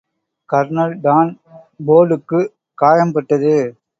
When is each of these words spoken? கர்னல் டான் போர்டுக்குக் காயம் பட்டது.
கர்னல் 0.49 0.99
டான் 1.01 1.31
போர்டுக்குக் 1.87 2.51
காயம் 2.77 3.11
பட்டது. 3.11 3.55